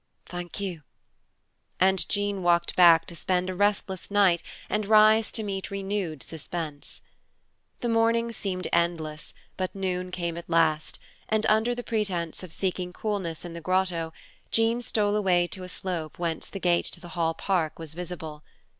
"Thank 0.25 0.59
you." 0.59 0.81
And 1.79 2.09
Jean 2.09 2.41
walked 2.41 2.75
back 2.75 3.05
to 3.05 3.15
spend 3.15 3.51
a 3.51 3.53
restless 3.53 4.09
night 4.09 4.41
and 4.67 4.87
rise 4.87 5.31
to 5.33 5.43
meet 5.43 5.69
renewed 5.69 6.23
suspense. 6.23 7.03
The 7.81 7.89
morning 7.89 8.31
seemed 8.31 8.67
endless, 8.73 9.35
but 9.57 9.75
noon 9.75 10.09
came 10.09 10.37
at 10.37 10.49
last, 10.49 10.97
and 11.29 11.45
under 11.45 11.75
the 11.75 11.83
pretense 11.83 12.41
of 12.41 12.51
seeking 12.51 12.93
coolness 12.93 13.45
in 13.45 13.53
the 13.53 13.61
grotto, 13.61 14.11
Jean 14.49 14.81
stole 14.81 15.15
away 15.15 15.45
to 15.49 15.61
a 15.61 15.69
slope 15.69 16.17
whence 16.17 16.49
the 16.49 16.59
gate 16.59 16.85
to 16.85 16.99
the 16.99 17.09
Hall 17.09 17.35
park 17.35 17.77
was 17.77 17.93
visible. 17.93 18.43